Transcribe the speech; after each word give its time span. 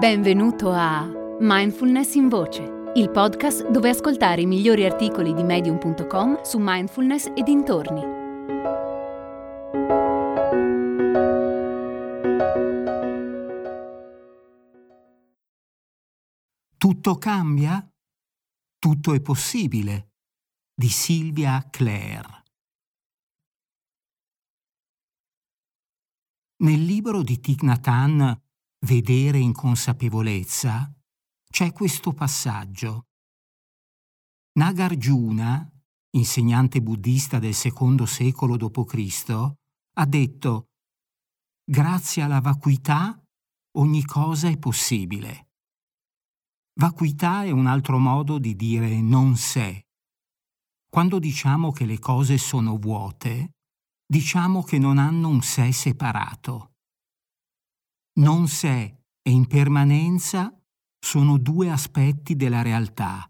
Benvenuto 0.00 0.70
a 0.72 1.06
Mindfulness 1.40 2.14
in 2.14 2.30
Voce, 2.30 2.62
il 2.94 3.10
podcast 3.10 3.68
dove 3.68 3.90
ascoltare 3.90 4.40
i 4.40 4.46
migliori 4.46 4.86
articoli 4.86 5.34
di 5.34 5.42
medium.com 5.42 6.40
su 6.40 6.56
mindfulness 6.58 7.26
e 7.36 7.42
dintorni. 7.42 8.00
Tutto 16.78 17.14
cambia? 17.16 17.86
Tutto 18.78 19.12
è 19.12 19.20
possibile 19.20 20.14
di 20.72 20.88
Silvia 20.88 21.68
Clare. 21.68 22.44
Nel 26.62 26.82
libro 26.82 27.22
di 27.22 27.38
Thich 27.38 27.60
Nhat 27.60 27.86
Hanh 27.86 28.48
vedere 28.86 29.38
in 29.38 29.52
consapevolezza, 29.52 30.90
c'è 31.50 31.72
questo 31.72 32.12
passaggio. 32.12 33.06
Nagarjuna, 34.52 35.70
insegnante 36.16 36.80
buddista 36.80 37.38
del 37.38 37.54
secondo 37.54 38.06
secolo 38.06 38.56
d.C., 38.56 39.52
ha 39.94 40.06
detto 40.06 40.66
Grazie 41.64 42.22
alla 42.22 42.40
vacuità 42.40 43.22
ogni 43.78 44.04
cosa 44.04 44.48
è 44.48 44.58
possibile. 44.58 45.48
Vacuità 46.80 47.44
è 47.44 47.50
un 47.50 47.66
altro 47.66 47.98
modo 47.98 48.38
di 48.38 48.56
dire 48.56 49.00
non 49.00 49.36
sé. 49.36 49.86
Quando 50.88 51.18
diciamo 51.18 51.70
che 51.70 51.84
le 51.84 51.98
cose 51.98 52.38
sono 52.38 52.76
vuote, 52.76 53.52
diciamo 54.04 54.62
che 54.62 54.78
non 54.78 54.98
hanno 54.98 55.28
un 55.28 55.42
sé 55.42 55.70
separato 55.70 56.69
non 58.20 58.48
sé 58.48 58.98
e 59.22 59.30
impermanenza 59.30 60.54
sono 60.98 61.38
due 61.38 61.70
aspetti 61.70 62.36
della 62.36 62.60
realtà. 62.60 63.26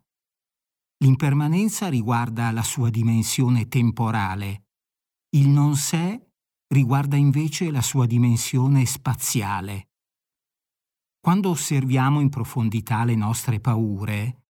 L'impermanenza 1.04 1.88
riguarda 1.88 2.50
la 2.50 2.64
sua 2.64 2.90
dimensione 2.90 3.68
temporale, 3.68 4.64
il 5.36 5.48
non 5.48 5.76
sé 5.76 6.32
riguarda 6.66 7.16
invece 7.16 7.70
la 7.70 7.82
sua 7.82 8.06
dimensione 8.06 8.84
spaziale. 8.84 9.90
Quando 11.20 11.50
osserviamo 11.50 12.20
in 12.20 12.28
profondità 12.28 13.04
le 13.04 13.14
nostre 13.14 13.60
paure, 13.60 14.46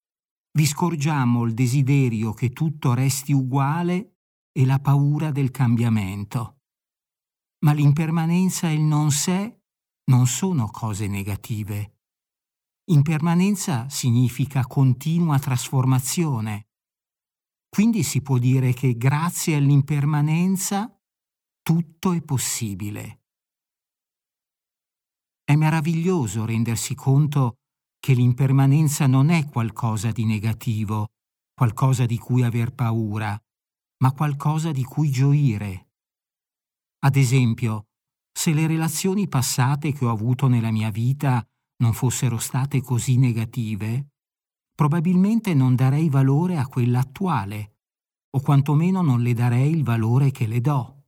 vi 0.53 0.65
scorgiamo 0.65 1.45
il 1.45 1.53
desiderio 1.53 2.33
che 2.33 2.50
tutto 2.50 2.95
resti 2.95 3.33
uguale 3.33 4.17
e 4.53 4.65
la 4.65 4.78
paura 4.78 5.31
del 5.31 5.50
cambiamento. 5.50 6.61
Ma 7.65 7.72
l'impermanenza 7.72 8.70
e 8.70 8.75
il 8.75 8.81
non 8.81 9.11
sé 9.11 9.59
non 10.05 10.27
sono 10.27 10.69
cose 10.69 11.06
negative. 11.06 11.98
Impermanenza 12.91 13.89
significa 13.89 14.67
continua 14.67 15.39
trasformazione. 15.39 16.69
Quindi 17.69 18.03
si 18.03 18.21
può 18.21 18.39
dire 18.39 18.73
che 18.73 18.97
grazie 18.97 19.55
all'impermanenza 19.55 20.93
tutto 21.62 22.12
è 22.12 22.21
possibile. 22.21 23.23
È 25.45 25.55
meraviglioso 25.55 26.45
rendersi 26.45 26.95
conto 26.95 27.59
che 28.01 28.15
l'impermanenza 28.15 29.06
non 29.06 29.31
è 29.31 29.47
qualcosa 29.48 30.11
di 30.11 30.25
negativo, 30.25 31.12
qualcosa 31.55 32.06
di 32.06 32.19
cui 32.19 32.43
aver 32.43 32.75
paura, 32.75 33.41
ma 33.98 34.12
qualcosa 34.12 34.73
di 34.73 34.83
cui 34.83 35.11
gioire. 35.11 35.91
Ad 37.01 37.17
esempio, 37.17 37.90
se 38.33 38.53
le 38.53 38.67
relazioni 38.67 39.28
passate 39.28 39.92
che 39.92 40.05
ho 40.05 40.11
avuto 40.11 40.48
nella 40.48 40.70
mia 40.70 40.91
vita 40.91 41.45
non 41.78 41.92
fossero 41.92 42.39
state 42.39 42.81
così 42.83 43.17
negative, 43.17 44.09
probabilmente 44.75 45.55
non 45.55 45.75
darei 45.75 46.09
valore 46.09 46.56
a 46.56 46.66
quella 46.66 47.00
attuale, 47.00 47.77
o 48.31 48.41
quantomeno 48.41 49.03
non 49.03 49.22
le 49.22 49.34
darei 49.34 49.71
il 49.71 49.82
valore 49.82 50.31
che 50.31 50.47
le 50.47 50.60
do. 50.60 51.05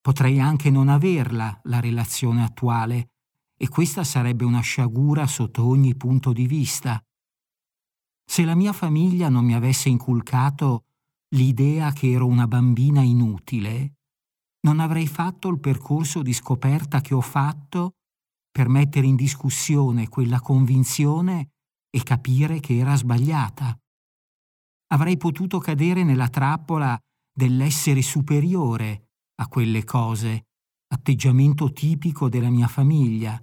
Potrei 0.00 0.40
anche 0.40 0.70
non 0.70 0.88
averla, 0.88 1.60
la 1.64 1.80
relazione 1.80 2.42
attuale, 2.42 3.10
e 3.56 3.68
questa 3.68 4.04
sarebbe 4.04 4.44
una 4.44 4.60
sciagura 4.60 5.26
sotto 5.26 5.64
ogni 5.64 5.96
punto 5.96 6.32
di 6.32 6.46
vista. 6.46 7.02
Se 8.24 8.44
la 8.44 8.54
mia 8.54 8.72
famiglia 8.72 9.28
non 9.28 9.44
mi 9.44 9.54
avesse 9.54 9.88
inculcato 9.88 10.84
l'idea 11.30 11.92
che 11.92 12.10
ero 12.10 12.26
una 12.26 12.46
bambina 12.46 13.02
inutile, 13.02 13.95
non 14.60 14.80
avrei 14.80 15.06
fatto 15.06 15.48
il 15.48 15.60
percorso 15.60 16.22
di 16.22 16.32
scoperta 16.32 17.00
che 17.00 17.14
ho 17.14 17.20
fatto 17.20 17.92
per 18.50 18.68
mettere 18.68 19.06
in 19.06 19.16
discussione 19.16 20.08
quella 20.08 20.40
convinzione 20.40 21.50
e 21.90 22.02
capire 22.02 22.60
che 22.60 22.76
era 22.76 22.96
sbagliata. 22.96 23.78
Avrei 24.88 25.16
potuto 25.16 25.58
cadere 25.58 26.04
nella 26.04 26.28
trappola 26.28 26.98
dell'essere 27.32 28.02
superiore 28.02 29.10
a 29.36 29.48
quelle 29.48 29.84
cose, 29.84 30.46
atteggiamento 30.88 31.72
tipico 31.72 32.28
della 32.28 32.50
mia 32.50 32.68
famiglia. 32.68 33.42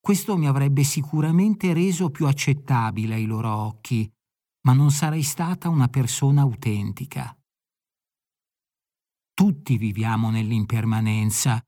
Questo 0.00 0.36
mi 0.36 0.46
avrebbe 0.46 0.82
sicuramente 0.82 1.72
reso 1.72 2.10
più 2.10 2.26
accettabile 2.26 3.14
ai 3.14 3.26
loro 3.26 3.54
occhi, 3.54 4.10
ma 4.62 4.72
non 4.72 4.90
sarei 4.90 5.22
stata 5.22 5.68
una 5.68 5.88
persona 5.88 6.42
autentica. 6.42 7.35
Tutti 9.36 9.76
viviamo 9.76 10.30
nell'impermanenza, 10.30 11.62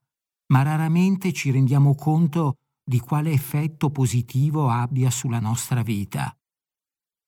ma 0.47 0.63
raramente 0.63 1.31
ci 1.31 1.51
rendiamo 1.51 1.93
conto 1.93 2.55
di 2.83 2.99
quale 2.99 3.29
effetto 3.29 3.91
positivo 3.91 4.71
abbia 4.71 5.11
sulla 5.11 5.39
nostra 5.39 5.83
vita. 5.83 6.35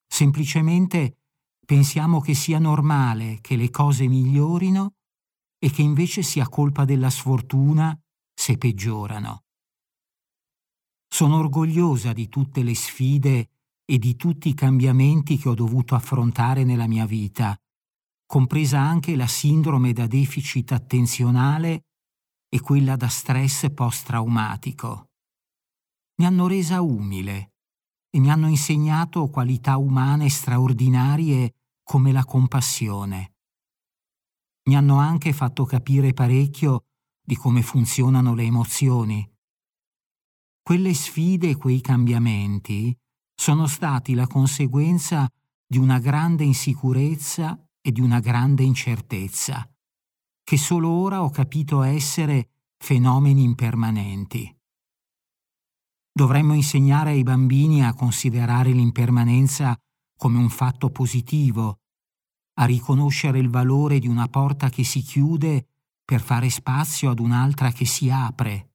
Semplicemente 0.07 1.17
pensiamo 1.63 2.21
che 2.21 2.33
sia 2.33 2.57
normale 2.57 3.37
che 3.39 3.55
le 3.55 3.69
cose 3.69 4.07
migliorino 4.07 4.95
e 5.59 5.69
che 5.69 5.83
invece 5.83 6.23
sia 6.23 6.49
colpa 6.49 6.85
della 6.85 7.11
sfortuna 7.11 7.95
se 8.33 8.57
peggiorano. 8.57 9.43
Sono 11.07 11.37
orgogliosa 11.37 12.13
di 12.13 12.29
tutte 12.29 12.63
le 12.63 12.73
sfide 12.73 13.49
e 13.85 13.99
di 13.99 14.15
tutti 14.15 14.49
i 14.49 14.55
cambiamenti 14.55 15.37
che 15.37 15.49
ho 15.49 15.53
dovuto 15.53 15.93
affrontare 15.93 16.63
nella 16.63 16.87
mia 16.87 17.05
vita 17.05 17.60
compresa 18.31 18.79
anche 18.79 19.17
la 19.17 19.27
sindrome 19.27 19.91
da 19.91 20.07
deficit 20.07 20.71
attenzionale 20.71 21.87
e 22.47 22.61
quella 22.61 22.95
da 22.95 23.09
stress 23.09 23.69
post-traumatico. 23.73 25.09
Mi 26.15 26.25
hanno 26.25 26.47
resa 26.47 26.79
umile 26.79 27.55
e 28.09 28.21
mi 28.21 28.31
hanno 28.31 28.47
insegnato 28.47 29.27
qualità 29.27 29.75
umane 29.75 30.29
straordinarie 30.29 31.55
come 31.83 32.13
la 32.13 32.23
compassione. 32.23 33.33
Mi 34.69 34.77
hanno 34.77 34.97
anche 34.97 35.33
fatto 35.33 35.65
capire 35.65 36.13
parecchio 36.13 36.85
di 37.21 37.35
come 37.35 37.61
funzionano 37.61 38.33
le 38.33 38.43
emozioni. 38.43 39.29
Quelle 40.61 40.93
sfide 40.93 41.49
e 41.49 41.57
quei 41.57 41.81
cambiamenti 41.81 42.97
sono 43.35 43.67
stati 43.67 44.13
la 44.13 44.27
conseguenza 44.27 45.29
di 45.67 45.77
una 45.77 45.99
grande 45.99 46.45
insicurezza 46.45 47.61
e 47.81 47.91
di 47.91 47.99
una 47.99 48.19
grande 48.19 48.63
incertezza, 48.63 49.67
che 50.43 50.57
solo 50.57 50.89
ora 50.89 51.23
ho 51.23 51.29
capito 51.29 51.81
essere 51.81 52.49
fenomeni 52.77 53.43
impermanenti. 53.43 54.55
Dovremmo 56.13 56.53
insegnare 56.53 57.11
ai 57.11 57.23
bambini 57.23 57.83
a 57.83 57.93
considerare 57.93 58.71
l'impermanenza 58.71 59.75
come 60.17 60.37
un 60.37 60.49
fatto 60.49 60.89
positivo, 60.89 61.79
a 62.59 62.65
riconoscere 62.65 63.39
il 63.39 63.49
valore 63.49 63.97
di 63.97 64.07
una 64.07 64.27
porta 64.27 64.69
che 64.69 64.83
si 64.83 65.01
chiude 65.01 65.67
per 66.03 66.21
fare 66.21 66.49
spazio 66.49 67.09
ad 67.09 67.19
un'altra 67.19 67.71
che 67.71 67.85
si 67.85 68.09
apre. 68.09 68.73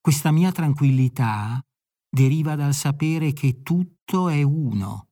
Questa 0.00 0.32
mia 0.32 0.50
tranquillità 0.50 1.64
deriva 2.08 2.56
dal 2.56 2.74
sapere 2.74 3.32
che 3.32 3.62
tutto 3.62 4.28
è 4.28 4.42
uno 4.42 5.08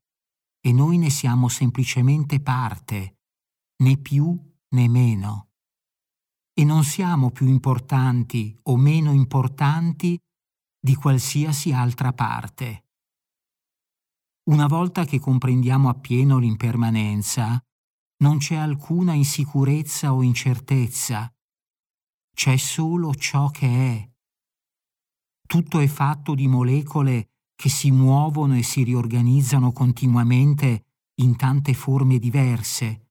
e 0.65 0.73
noi 0.73 0.97
ne 0.97 1.11
siamo 1.11 1.49
semplicemente 1.49 2.41
parte, 2.41 3.19
né 3.83 3.99
più 3.99 4.39
né 4.71 4.89
meno. 4.89 5.49
E 6.55 6.65
non 6.65 6.85
siamo 6.85 7.31
più 7.31 7.49
importanti 7.49 8.57
o 8.65 8.77
meno 8.77 9.13
importanti 9.13 10.17
di 10.79 10.95
qualsiasi 10.95 11.73
altra 11.73 12.13
parte. 12.13 12.87
Una 14.45 14.67
volta 14.67 15.05
che 15.05 15.19
comprendiamo 15.19 15.89
appieno 15.89 16.39
l'impermanenza, 16.39 17.61
non 18.23 18.39
c'è 18.39 18.55
alcuna 18.55 19.15
insicurezza 19.15 20.15
o 20.15 20.23
incertezza, 20.23 21.33
c'è 22.35 22.57
solo 22.57 23.15
ciò 23.15 23.51
che 23.51 23.67
è. 23.67 24.11
Tutto 25.47 25.81
è 25.81 25.87
fatto 25.87 26.35
di 26.35 26.47
molecole 26.47 27.32
che 27.63 27.69
si 27.69 27.93
muovono 27.93 28.57
e 28.57 28.65
si 28.65 28.83
riorganizzano 28.83 29.71
continuamente 29.71 30.87
in 31.21 31.37
tante 31.37 31.75
forme 31.75 32.19
diverse. 32.19 33.11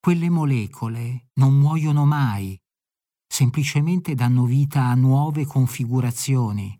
Quelle 0.00 0.28
molecole 0.28 1.28
non 1.34 1.56
muoiono 1.56 2.04
mai, 2.04 2.60
semplicemente 3.28 4.16
danno 4.16 4.44
vita 4.44 4.86
a 4.86 4.96
nuove 4.96 5.46
configurazioni. 5.46 6.76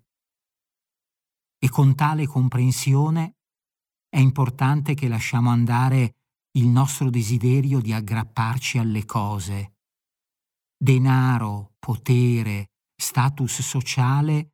E 1.61 1.69
con 1.69 1.95
tale 1.95 2.27
comprensione 2.27 3.37
è 4.09 4.19
importante 4.19 4.95
che 4.95 5.07
lasciamo 5.07 5.51
andare 5.51 6.17
il 6.57 6.67
nostro 6.67 7.09
desiderio 7.09 7.79
di 7.79 7.93
aggrapparci 7.93 8.79
alle 8.79 9.05
cose. 9.05 9.77
Denaro, 10.77 11.75
potere, 11.79 12.71
status 12.97 13.61
sociale 13.61 14.50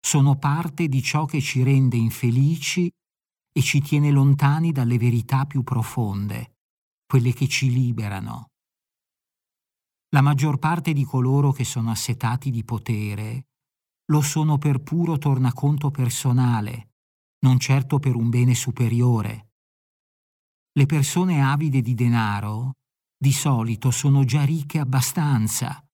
sono 0.00 0.36
parte 0.36 0.88
di 0.88 1.02
ciò 1.02 1.24
che 1.24 1.40
ci 1.40 1.62
rende 1.62 1.96
infelici 1.96 2.90
e 3.52 3.60
ci 3.62 3.80
tiene 3.80 4.10
lontani 4.10 4.72
dalle 4.72 4.98
verità 4.98 5.44
più 5.44 5.62
profonde, 5.62 6.56
quelle 7.06 7.32
che 7.32 7.48
ci 7.48 7.70
liberano. 7.70 8.48
La 10.12 10.22
maggior 10.22 10.58
parte 10.58 10.92
di 10.92 11.04
coloro 11.04 11.52
che 11.52 11.64
sono 11.64 11.90
assetati 11.90 12.50
di 12.50 12.64
potere 12.64 13.46
lo 14.10 14.22
sono 14.22 14.58
per 14.58 14.80
puro 14.80 15.18
tornaconto 15.18 15.90
personale, 15.90 16.94
non 17.44 17.58
certo 17.60 18.00
per 18.00 18.16
un 18.16 18.28
bene 18.28 18.54
superiore. 18.54 19.50
Le 20.72 20.86
persone 20.86 21.42
avide 21.42 21.80
di 21.80 21.94
denaro 21.94 22.72
di 23.16 23.32
solito 23.32 23.90
sono 23.90 24.24
già 24.24 24.44
ricche 24.44 24.78
abbastanza, 24.78 25.84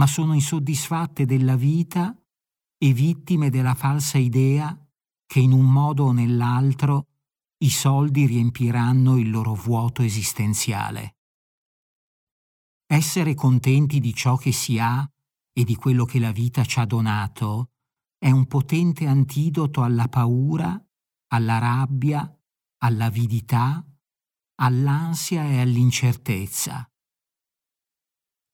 ma 0.00 0.06
sono 0.06 0.32
insoddisfatte 0.32 1.26
della 1.26 1.54
vita 1.54 2.16
e 2.78 2.92
vittime 2.92 3.50
della 3.50 3.74
falsa 3.74 4.18
idea 4.18 4.76
che 5.26 5.40
in 5.40 5.52
un 5.52 5.70
modo 5.70 6.04
o 6.04 6.12
nell'altro 6.12 7.08
i 7.58 7.70
soldi 7.70 8.26
riempiranno 8.26 9.16
il 9.16 9.30
loro 9.30 9.54
vuoto 9.54 10.02
esistenziale. 10.02 11.16
Essere 12.86 13.34
contenti 13.34 13.98
di 13.98 14.14
ciò 14.14 14.36
che 14.36 14.52
si 14.52 14.78
ha 14.78 15.08
e 15.52 15.64
di 15.64 15.74
quello 15.74 16.04
che 16.04 16.18
la 16.18 16.32
vita 16.32 16.64
ci 16.64 16.78
ha 16.78 16.84
donato 16.84 17.70
è 18.18 18.30
un 18.30 18.46
potente 18.46 19.06
antidoto 19.06 19.82
alla 19.82 20.08
paura, 20.08 20.80
alla 21.28 21.58
rabbia, 21.58 22.30
all'avidità, 22.78 23.84
all'ansia 24.56 25.44
e 25.44 25.60
all'incertezza. 25.60 26.88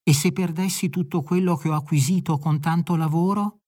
E 0.05 0.13
se 0.13 0.33
perdessi 0.33 0.91
tutto 0.91 1.23
quello 1.23 1.57
che 1.57 1.69
ho 1.69 1.75
acquisito 1.75 2.39
con 2.39 2.61
tanto 2.61 2.97
lavoro? 2.97 3.62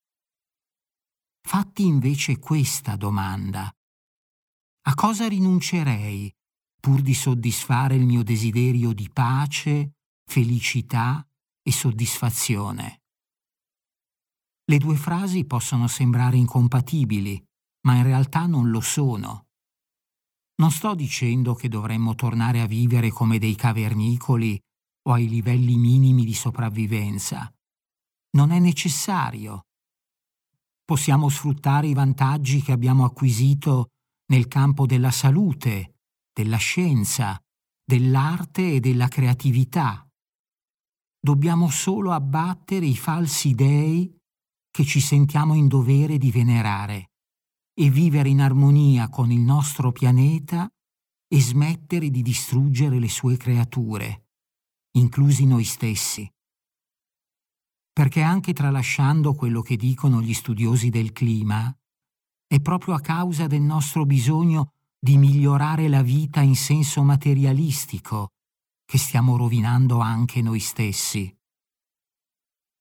Fatti 1.46 1.84
invece 1.84 2.38
questa 2.38 2.96
domanda. 2.96 3.70
A 4.86 4.94
cosa 4.94 5.28
rinuncerei 5.28 6.34
pur 6.80 7.02
di 7.02 7.12
soddisfare 7.14 7.94
il 7.96 8.06
mio 8.06 8.22
desiderio 8.22 8.92
di 8.92 9.10
pace, 9.12 9.92
felicità 10.24 11.26
e 11.62 11.70
soddisfazione? 11.70 13.02
Le 14.64 14.78
due 14.78 14.96
frasi 14.96 15.44
possono 15.44 15.86
sembrare 15.86 16.38
incompatibili, 16.38 17.42
ma 17.86 17.96
in 17.96 18.04
realtà 18.04 18.46
non 18.46 18.70
lo 18.70 18.80
sono. 18.80 19.48
Non 20.56 20.70
sto 20.70 20.94
dicendo 20.94 21.54
che 21.54 21.68
dovremmo 21.68 22.14
tornare 22.14 22.62
a 22.62 22.66
vivere 22.66 23.10
come 23.10 23.38
dei 23.38 23.54
cavernicoli 23.54 24.58
o 25.08 25.12
ai 25.12 25.28
livelli 25.28 25.76
minimi 25.76 26.24
di 26.24 26.34
sopravvivenza. 26.34 27.52
Non 28.30 28.50
è 28.50 28.58
necessario. 28.58 29.66
Possiamo 30.84 31.30
sfruttare 31.30 31.86
i 31.86 31.94
vantaggi 31.94 32.60
che 32.60 32.72
abbiamo 32.72 33.04
acquisito 33.04 33.88
nel 34.26 34.48
campo 34.48 34.84
della 34.84 35.10
salute, 35.10 35.94
della 36.30 36.58
scienza, 36.58 37.40
dell'arte 37.82 38.74
e 38.74 38.80
della 38.80 39.08
creatività. 39.08 40.06
Dobbiamo 41.18 41.70
solo 41.70 42.12
abbattere 42.12 42.84
i 42.84 42.96
falsi 42.96 43.54
dei 43.54 44.14
che 44.70 44.84
ci 44.84 45.00
sentiamo 45.00 45.54
in 45.54 45.68
dovere 45.68 46.18
di 46.18 46.30
venerare 46.30 47.12
e 47.72 47.88
vivere 47.88 48.28
in 48.28 48.42
armonia 48.42 49.08
con 49.08 49.30
il 49.30 49.40
nostro 49.40 49.90
pianeta 49.90 50.68
e 51.26 51.40
smettere 51.40 52.10
di 52.10 52.20
distruggere 52.20 52.98
le 52.98 53.08
sue 53.08 53.38
creature, 53.38 54.26
inclusi 54.98 55.46
noi 55.46 55.64
stessi. 55.64 56.30
Perché 57.94 58.22
anche 58.22 58.52
tralasciando 58.52 59.34
quello 59.34 59.62
che 59.62 59.76
dicono 59.76 60.20
gli 60.20 60.34
studiosi 60.34 60.90
del 60.90 61.12
clima, 61.12 61.72
è 62.44 62.58
proprio 62.60 62.94
a 62.94 63.00
causa 63.00 63.46
del 63.46 63.62
nostro 63.62 64.04
bisogno 64.04 64.72
di 64.98 65.16
migliorare 65.16 65.86
la 65.86 66.02
vita 66.02 66.40
in 66.40 66.56
senso 66.56 67.04
materialistico 67.04 68.32
che 68.84 68.98
stiamo 68.98 69.36
rovinando 69.36 70.00
anche 70.00 70.42
noi 70.42 70.58
stessi. 70.58 71.32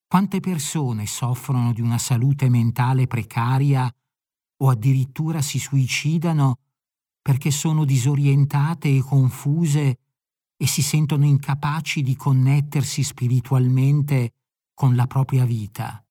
Quante 0.08 0.40
persone 0.40 1.06
soffrono 1.06 1.74
di 1.74 1.82
una 1.82 2.00
salute 2.00 2.50
mentale 2.50 3.06
precaria 3.06 3.88
o 4.64 4.70
addirittura 4.70 5.44
si 5.44 5.60
suicidano 5.60 6.58
perché 7.22 7.52
sono 7.52 7.86
disorientate 7.86 8.96
e 8.96 9.02
confuse 9.02 10.00
e 10.58 10.66
si 10.66 10.82
sentono 10.82 11.26
incapaci 11.26 12.02
di 12.02 12.16
connettersi 12.16 13.04
spiritualmente 13.04 14.32
con 14.84 14.98
la 14.98 15.08
propria 15.08 15.46
vita. 15.46 16.06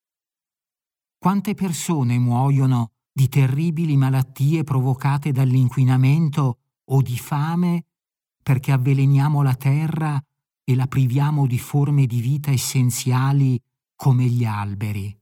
Quante 1.18 1.52
persone 1.52 2.18
muoiono 2.18 2.92
di 3.12 3.28
terribili 3.28 3.98
malattie 3.98 4.64
provocate 4.64 5.30
dall'inquinamento 5.30 6.60
o 6.82 7.02
di 7.02 7.18
fame 7.18 7.84
perché 8.42 8.72
avveleniamo 8.72 9.42
la 9.42 9.54
terra 9.56 10.18
e 10.64 10.74
la 10.74 10.86
priviamo 10.86 11.46
di 11.46 11.58
forme 11.58 12.06
di 12.06 12.22
vita 12.22 12.50
essenziali 12.50 13.60
come 13.94 14.24
gli 14.24 14.46
alberi. 14.46 15.14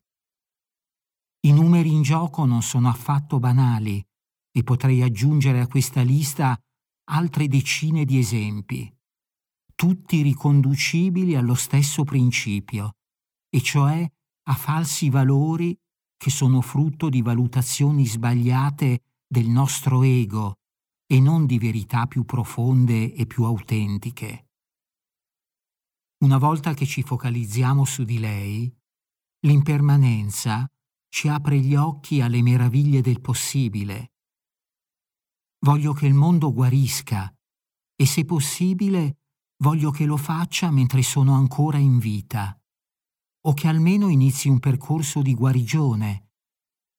I 1.40 1.52
numeri 1.52 1.92
in 1.92 2.02
gioco 2.02 2.44
non 2.44 2.62
sono 2.62 2.88
affatto 2.88 3.40
banali 3.40 4.00
e 4.52 4.62
potrei 4.62 5.02
aggiungere 5.02 5.58
a 5.58 5.66
questa 5.66 6.02
lista 6.02 6.56
altre 7.10 7.48
decine 7.48 8.04
di 8.04 8.16
esempi, 8.16 8.96
tutti 9.74 10.22
riconducibili 10.22 11.34
allo 11.34 11.56
stesso 11.56 12.04
principio, 12.04 12.94
e 13.50 13.60
cioè 13.60 14.10
a 14.44 14.54
falsi 14.54 15.10
valori 15.10 15.78
che 16.16 16.30
sono 16.30 16.60
frutto 16.60 17.08
di 17.08 17.22
valutazioni 17.22 18.06
sbagliate 18.06 19.02
del 19.26 19.48
nostro 19.48 20.02
ego 20.02 20.58
e 21.06 21.20
non 21.20 21.46
di 21.46 21.58
verità 21.58 22.06
più 22.06 22.24
profonde 22.24 23.14
e 23.14 23.26
più 23.26 23.44
autentiche. 23.44 24.48
Una 26.18 26.38
volta 26.38 26.74
che 26.74 26.86
ci 26.86 27.02
focalizziamo 27.02 27.84
su 27.84 28.04
di 28.04 28.18
lei, 28.18 28.72
l'impermanenza 29.46 30.70
ci 31.08 31.28
apre 31.28 31.58
gli 31.58 31.74
occhi 31.74 32.20
alle 32.20 32.42
meraviglie 32.42 33.00
del 33.00 33.20
possibile. 33.20 34.12
Voglio 35.60 35.92
che 35.92 36.06
il 36.06 36.14
mondo 36.14 36.52
guarisca 36.52 37.34
e 37.96 38.06
se 38.06 38.24
possibile 38.24 39.18
voglio 39.62 39.90
che 39.90 40.04
lo 40.04 40.16
faccia 40.16 40.70
mentre 40.70 41.02
sono 41.02 41.34
ancora 41.34 41.78
in 41.78 41.98
vita, 41.98 42.59
o 43.42 43.54
che 43.54 43.68
almeno 43.68 44.08
inizi 44.08 44.48
un 44.48 44.58
percorso 44.58 45.22
di 45.22 45.34
guarigione, 45.34 46.28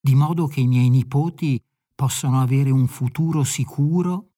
di 0.00 0.14
modo 0.14 0.46
che 0.46 0.60
i 0.60 0.66
miei 0.66 0.88
nipoti 0.88 1.62
possano 1.94 2.40
avere 2.40 2.70
un 2.70 2.86
futuro 2.86 3.44
sicuro 3.44 4.32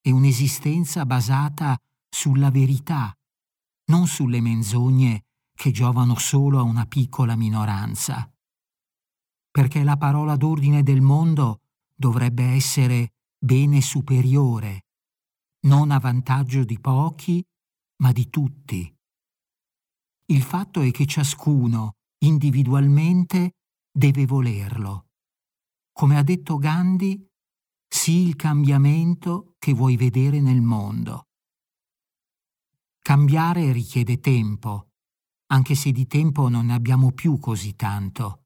e 0.00 0.10
un'esistenza 0.10 1.04
basata 1.04 1.76
sulla 2.08 2.50
verità, 2.50 3.12
non 3.86 4.06
sulle 4.06 4.40
menzogne 4.40 5.24
che 5.54 5.70
giovano 5.70 6.16
solo 6.16 6.58
a 6.58 6.62
una 6.62 6.86
piccola 6.86 7.36
minoranza 7.36 8.30
perché 9.50 9.82
la 9.82 9.96
parola 9.96 10.36
d'ordine 10.36 10.82
del 10.82 11.00
mondo 11.00 11.62
dovrebbe 11.94 12.44
essere 12.44 13.14
bene 13.36 13.80
superiore, 13.80 14.86
non 15.66 15.90
a 15.90 15.98
vantaggio 15.98 16.64
di 16.64 16.78
pochi, 16.78 17.44
ma 17.96 18.12
di 18.12 18.30
tutti. 18.30 18.94
Il 20.30 20.42
fatto 20.42 20.80
è 20.80 20.90
che 20.90 21.06
ciascuno, 21.06 21.92
individualmente, 22.24 23.52
deve 23.90 24.26
volerlo. 24.26 25.06
Come 25.92 26.16
ha 26.16 26.22
detto 26.22 26.56
Gandhi, 26.56 27.26
sii 27.88 28.28
il 28.28 28.36
cambiamento 28.36 29.54
che 29.58 29.72
vuoi 29.72 29.96
vedere 29.96 30.40
nel 30.40 30.60
mondo. 30.60 31.26
Cambiare 33.02 33.72
richiede 33.72 34.20
tempo, 34.20 34.90
anche 35.52 35.74
se 35.74 35.90
di 35.90 36.06
tempo 36.06 36.48
non 36.48 36.66
ne 36.66 36.74
abbiamo 36.74 37.10
più 37.12 37.38
così 37.38 37.74
tanto 37.74 38.40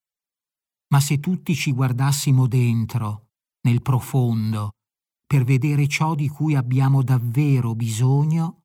ma 0.94 1.00
se 1.00 1.18
tutti 1.18 1.56
ci 1.56 1.72
guardassimo 1.72 2.46
dentro, 2.46 3.30
nel 3.62 3.82
profondo, 3.82 4.74
per 5.26 5.42
vedere 5.42 5.88
ciò 5.88 6.14
di 6.14 6.28
cui 6.28 6.54
abbiamo 6.54 7.02
davvero 7.02 7.74
bisogno, 7.74 8.63